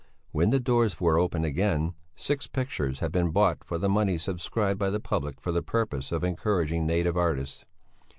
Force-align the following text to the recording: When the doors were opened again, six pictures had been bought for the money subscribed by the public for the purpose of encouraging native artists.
When 0.31 0.49
the 0.49 0.59
doors 0.59 0.99
were 0.99 1.19
opened 1.19 1.45
again, 1.45 1.93
six 2.15 2.47
pictures 2.47 3.01
had 3.01 3.11
been 3.11 3.29
bought 3.29 3.63
for 3.63 3.77
the 3.77 3.87
money 3.87 4.17
subscribed 4.17 4.79
by 4.79 4.89
the 4.89 4.99
public 4.99 5.39
for 5.39 5.51
the 5.51 5.61
purpose 5.61 6.11
of 6.11 6.23
encouraging 6.23 6.87
native 6.87 7.15
artists. 7.15 7.65